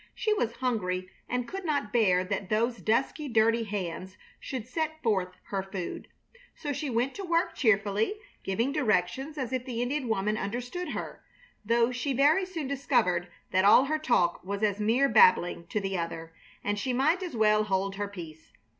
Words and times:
She 0.15 0.33
was 0.33 0.53
hungry 0.55 1.09
and 1.29 1.47
could 1.47 1.63
not 1.63 1.93
bear 1.93 2.23
that 2.23 2.49
those 2.49 2.77
dusky, 2.77 3.27
dirty 3.27 3.65
hands 3.65 4.17
should 4.39 4.65
set 4.67 4.99
forth 5.03 5.27
her 5.49 5.61
food, 5.61 6.07
so 6.55 6.73
she 6.73 6.89
went 6.89 7.13
to 7.13 7.23
work 7.23 7.53
cheerfully, 7.53 8.15
giving 8.43 8.71
directions 8.71 9.37
as 9.37 9.53
if 9.53 9.63
the 9.63 9.79
Indian 9.79 10.07
woman 10.07 10.37
understood 10.37 10.93
her, 10.93 11.21
though 11.63 11.91
she 11.91 12.13
very 12.13 12.47
soon 12.47 12.67
discovered 12.67 13.27
that 13.51 13.63
all 13.63 13.85
her 13.85 13.99
talk 13.99 14.43
was 14.43 14.63
as 14.63 14.79
mere 14.79 15.07
babbling 15.07 15.67
to 15.67 15.79
the 15.79 15.99
other, 15.99 16.33
and 16.63 16.79
she 16.79 16.93
might 16.93 17.21
as 17.21 17.35
well 17.37 17.65
hold 17.65 17.97
her 17.97 18.07
peace. 18.07 18.53